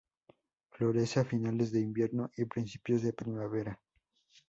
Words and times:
Florece 0.71 1.19
a 1.19 1.25
finales 1.25 1.71
de 1.71 1.79
invierno 1.81 2.31
y 2.35 2.45
principios 2.45 3.03
de 3.03 3.13
primavera. 3.13 3.79